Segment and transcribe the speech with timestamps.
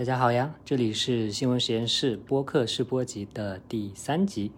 [0.00, 4.50] 大家好呀，这里是新闻实验室播客试播集的第三集。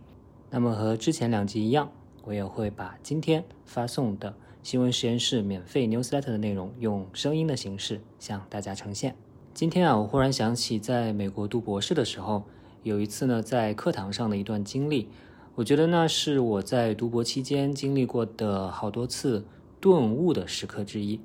[0.51, 1.91] 那么和之前两集一样，
[2.23, 9.17] 我也会把今天发送的新闻实验室免费 newsletter 的内容用声音的形式向大家呈现。
[9.53, 12.45] 今天啊，我忽然想起在美国读博士的时候，
[12.85, 15.09] 有一次呢在课堂上的一段经历，
[15.57, 19.45] 我觉得那是我在读博期间经历过的好多次
[19.81, 21.19] 顿悟的时刻之一。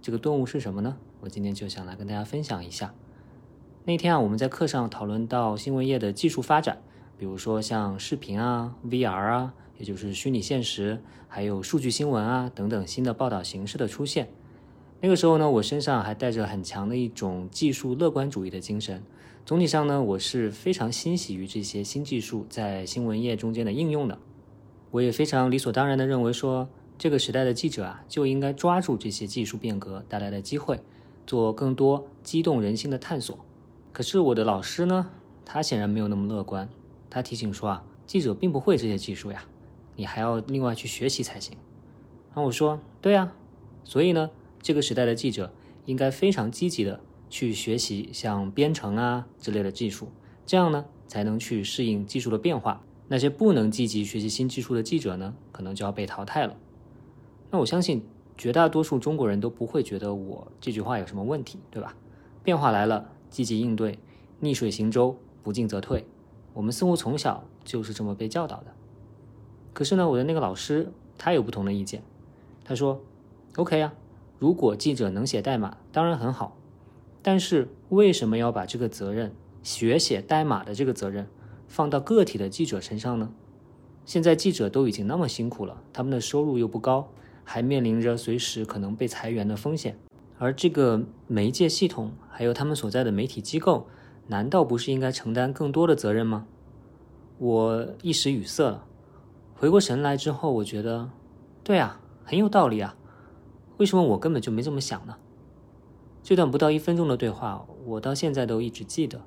[0.00, 0.96] 这个顿悟是什么呢？
[1.20, 2.94] 我今天就想来跟大家分享一下。
[3.86, 6.82] 那天啊，我们在课上讨论到新闻业的技术发展，
[7.16, 14.28] 比如说像视频啊、VR 啊，也就是虚拟现实，还有数据新闻啊等等新的报道形式的出现。
[15.00, 19.02] 那个时候呢，我身上还带着很强的一种技术乐观主义的精神。
[19.46, 24.18] 总体上呢，我是非常欣喜于这些新技术在新闻业中间的应用的。
[24.90, 26.68] 我也非常理所当然的认为说，
[26.98, 30.80] 这个时代的记者啊，就应该抓住这些技术变革带来的机会。
[31.26, 33.38] 做更多激动人心的探索，
[33.92, 35.10] 可是我的老师呢？
[35.44, 36.68] 他显然没有那么乐观。
[37.08, 39.44] 他提醒说啊，记者并不会这些技术呀，
[39.96, 41.56] 你还要另外去学习才行。
[42.28, 43.32] 然后我说，对呀，
[43.82, 44.30] 所以呢，
[44.62, 45.52] 这个时代的记者
[45.86, 50.08] 应该非常积极的去学习像编程啊之类的技术，
[50.46, 52.82] 这样呢才能去适应技术的变化。
[53.08, 56.56] 那些不能积极学习新技术的记者呢，可能就要被淘汰了。
[57.50, 58.04] 那我相信。
[58.38, 61.94] 绝大多数中国人都不会觉得我这句话有什么问题，对吧？
[62.42, 63.94] 变化来了，积极应对；
[64.40, 66.04] 逆水行舟，不进则退。
[66.52, 68.66] 我们似乎从小就是这么被教导的。
[69.72, 72.02] 可是呢，我的那个老师他有不同的意见。
[72.64, 73.00] 他说
[73.56, 73.94] ：“OK 啊，
[74.38, 76.56] 如果记者能写代码，当然很好。
[77.22, 81.26] 但是为什么要把这个责任学写代码的这个责任
[81.68, 83.32] 放到个体的记者身上呢？
[84.04, 87.08] 现在记者都已经那么辛苦了，他们的收入又不高。”
[87.42, 89.98] 还面临着随时可能被裁员的风险，
[90.40, 93.86] 而这个媒介系统还有他们所在的媒体机构，
[94.28, 96.46] 难道不是应该承担更多的责任吗？
[97.36, 98.86] 我一时语塞了，
[99.54, 101.10] 回过神来之后，我觉得，
[101.62, 102.96] 对啊，很有道理啊。
[103.76, 105.16] 为什么我根本就没这么想呢？
[106.22, 109.20] 这段不到一分钟的对话，我到现在都一直记得，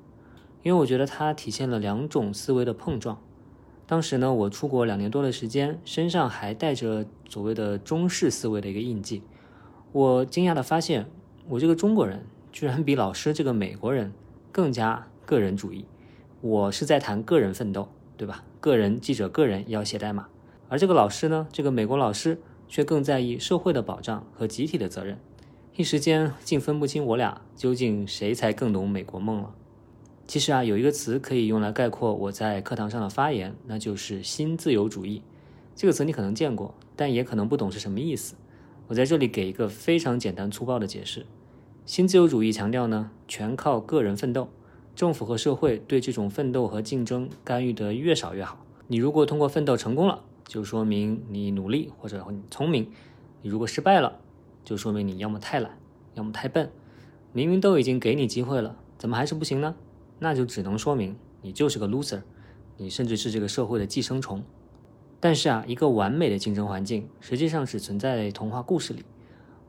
[0.64, 3.22] 因为我觉得它体现了两种思维的碰撞。
[3.86, 9.22] 当时呢，我出国两年多的时间，身上还带着所谓的中式思维的一个印记。
[9.94, 11.06] 我惊讶的发现，
[11.48, 14.12] 我这个中国人居然比老师这个美国人
[14.50, 15.84] 更加个人主义。
[16.40, 18.42] 我是在谈个人奋斗，对吧？
[18.58, 20.26] 个人记者个人要写代码，
[20.68, 25.16] 而这个老师呢，这个美国老师却更在意社会的保障和集体的责任。
[25.76, 29.54] 一时间竟分不清我俩究竟谁才更懂美国梦了。
[30.26, 35.22] 其实啊，有一个词可以用来概括我在课堂上的发言，那就是新自由主义。
[35.76, 38.34] 这个词你可能见过，但也可能不懂是什么意思。
[38.88, 41.24] 我在这里给一个非常简单粗暴的解释：
[41.86, 44.50] 新自由主义强调呢，全靠个人奋斗，
[44.94, 48.62] 政府和社会对这种奋斗和竞争干预的越少越好。
[48.86, 52.84] 你如果通过奋斗成功了，就说明你努力或者你聪明；
[53.40, 54.20] 你如果失败了，
[54.64, 55.78] 就说明你要么太懒，
[56.12, 56.70] 要么太笨。
[57.32, 59.74] 明明都已经给你机会了，怎么还是不行呢？
[60.18, 62.20] 那就只能说明你就是个 loser，
[62.76, 64.44] 你甚至是这个社会的寄生虫。
[65.20, 69.04] 但是啊，一个完美的竞争环境实际上只存在童话故事里。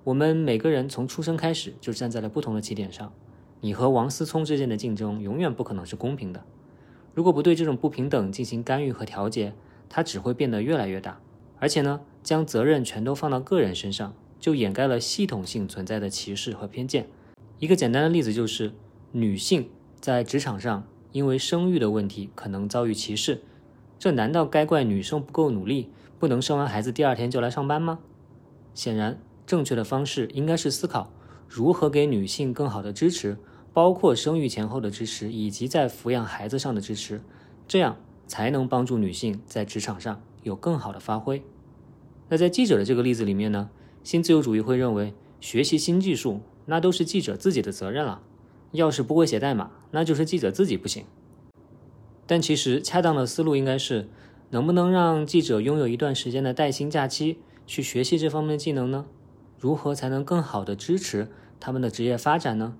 [0.04, 3.12] 我们每个人从出生开始就站在了不同的起点上，
[3.62, 6.44] 你和王思聪之间的竞争永远不可能是公平的。
[7.14, 9.54] 如果不对这种不平等进行干预和调节，
[9.90, 11.20] 它只会变得越来越大。
[11.58, 17.08] 而且呢，将责任全都放到个人身上，就掩盖了系统性存在的歧视和偏见。
[17.60, 18.74] 一个简单的例子就是
[19.14, 19.70] 女性。
[20.02, 23.42] 在职场上，因为生育的问题可能遭遇歧视，
[23.98, 25.90] 这难道该怪女生不够努力，
[26.20, 28.00] 不能生完孩子第二天就来上班吗？
[28.74, 31.12] 显然，正确的方式应该是思考
[31.48, 33.38] 如何给女性更好的支持，
[33.74, 37.22] 包括生育前后的支持，以及在抚养孩子上的支持，
[37.68, 37.98] 这样
[38.28, 41.42] 才能帮助女性在职场上有更好的发挥。
[42.30, 43.70] 那在记者的这个例子里面呢，
[44.04, 48.22] 新自由主义会认为学习新技术那都是记者自己的责任了。
[48.72, 51.06] 要是不会写代码，那就是记者自己不行。
[52.28, 54.08] 但其实恰当的思路应该是，
[54.50, 57.38] 能不能让记者拥有一段时间的带薪假期，
[57.68, 59.06] 去学习这方面的技能呢？
[59.60, 61.30] 如何才能更好的支持
[61.60, 62.76] 他们的职业发展呢？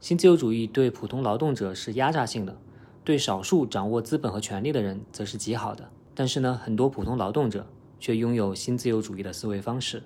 [0.00, 2.56] 新自由主义对普通劳动者是压榨性的，
[3.04, 5.90] 对少数掌握资本和权力的人则是极好的。
[6.14, 7.66] 但是呢，很多普通劳动者
[7.98, 10.02] 却拥有新自由主义的思维方式。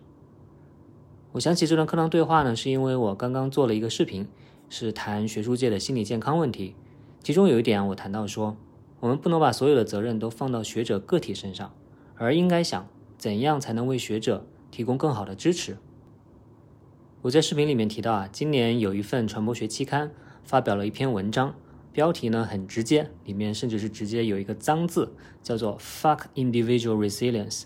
[1.32, 4.26] 我想起这段课堂对话呢，是因为我刚刚做了一个视频。
[4.74, 6.74] 是谈学术界的心理健康问题，
[7.22, 8.56] 其中有一点我谈到说，
[9.02, 11.74] 我们不能把所有的责任都放到学者个体身上，
[12.14, 12.86] 而应该想
[13.18, 15.76] 怎样才能为学者提供更好的支持。
[17.22, 20.12] 我在视频里面提到啊，今年有一份传播学期刊
[20.44, 21.56] 发表了一篇文章，
[21.92, 25.12] 标题呢很直接，里面甚至是直接有一个脏字，
[25.42, 27.64] 叫做 “fuck individual resilience”，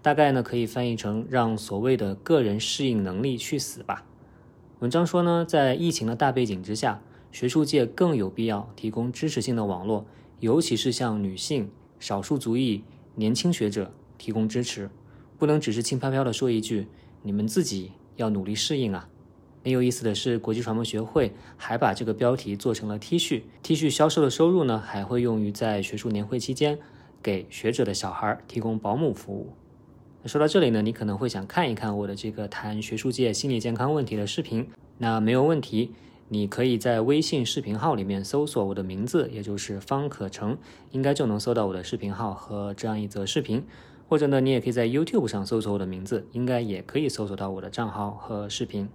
[0.00, 4.04] 大概呢可以翻译成“让所谓的个人适应能力去死吧”。
[4.78, 10.06] 文章说呢，在疫情的大背景之下，学术界更有必要提供支持性的网络，
[10.40, 12.84] 尤其是向女性、少数族裔、
[13.14, 14.90] 年轻学者提供支持，
[15.38, 16.86] 不能只是轻飘飘的说一句
[17.22, 19.08] “你们自己要努力适应啊”。
[19.64, 26.78] 很有意思的是，国际传播学会还把这个标题做成了 T 恤，T 恤销售的收入呢，还会用于在学术年会期间
[27.22, 29.54] 给学者的小孩提供保姆服务。
[30.24, 34.68] 说到这里呢，你可能会想看一看我的这个谈学术界心理健康问题的视频，
[34.98, 35.92] 那没有问题，
[36.28, 40.58] 你可以在微信视频号里面搜索我的名字，也就是方可成，
[40.90, 43.64] 应该就能搜到我的视频号和这样一则视频。
[44.08, 48.88] 或者呢，你也可以在 YouTube 上搜索我的名字，应该也可以搜索到我的账号和视频。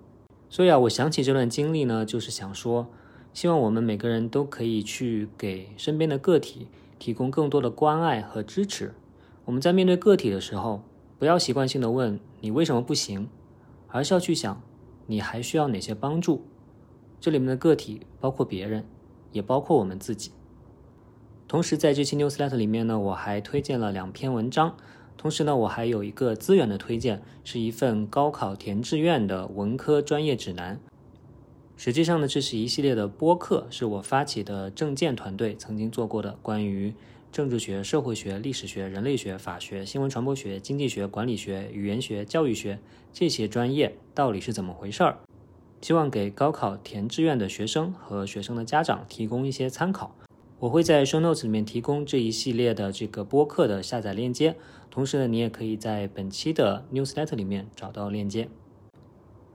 [0.50, 2.88] 所以啊，我想起这段经历呢，就是想说，
[3.34, 6.68] 希望我们每个人都可以去给身边的个体
[7.00, 8.94] 提供更多的关爱和支持。
[9.46, 10.84] 我们在面对个体的时候，
[11.18, 13.30] 不要习惯性的问你为什么不行，
[13.88, 14.62] 而是要去想
[15.08, 16.46] 你还需要哪些帮助。
[17.22, 18.84] 这里面的个体包括别人，
[19.32, 20.32] 也包括我们自己。
[21.48, 24.76] 同时，在这期 newsletter 里面呢，我还推荐了两篇文章。
[25.18, 30.80] 同时呢，我还有一个资源的推荐，是一份高考填志愿的文科专业指南。
[31.78, 36.96] 实际上呢，这是一系列的播客，是我发起的政建团队曾经做过的关于
[37.32, 42.80] 政治学、社会学、历史学、人类学、法学、新闻传播学、经济学、管理学、语言学、教育学
[43.14, 45.20] 这些专业到底是怎么回事儿，
[45.82, 50.16] 希望给高考填志愿的学生和学生的家长提供一些参考。
[50.60, 54.56] 我会在 show notes 里面提供这一系列的这个播客的下载链接，
[54.92, 58.48] 同时呢，你也可以在本期的 newsletter 里面找到链接。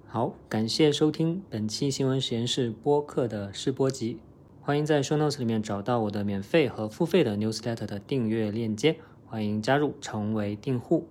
[0.09, 4.19] 好，感谢收听本期新闻实验室播客的试播集，
[4.61, 8.97] 欢迎在 show notes 里面找到我的免费和付费的 newsletter 的订阅链接，
[9.27, 11.07] 欢迎加入成为订户。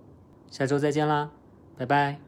[0.50, 1.30] 下周再见啦，
[1.78, 2.25] 拜拜。